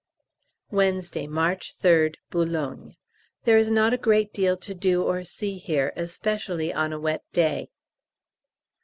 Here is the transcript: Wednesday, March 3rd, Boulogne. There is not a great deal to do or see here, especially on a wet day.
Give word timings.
Wednesday, 0.71 1.27
March 1.27 1.77
3rd, 1.77 2.15
Boulogne. 2.31 2.95
There 3.43 3.59
is 3.59 3.69
not 3.69 3.93
a 3.93 3.99
great 3.99 4.33
deal 4.33 4.57
to 4.57 4.73
do 4.73 5.03
or 5.03 5.23
see 5.23 5.59
here, 5.59 5.93
especially 5.95 6.73
on 6.73 6.91
a 6.91 6.99
wet 6.99 7.21
day. 7.33 7.69